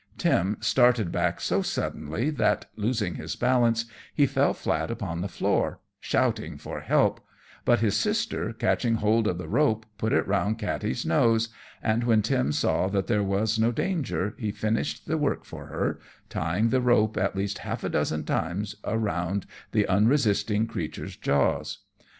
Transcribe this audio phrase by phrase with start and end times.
[0.17, 3.85] Tim started back so suddenly that, losing his balance,
[4.15, 7.23] he fell flat upon the floor, shouting for help,
[7.65, 11.49] but his sister, catching hold of the rope, put it round Katty's nose;
[11.83, 15.99] and when Tim saw that there was no danger he finished the work for her,
[16.29, 21.83] tying the rope at least half a dozen times round the unresisting creature's jaws.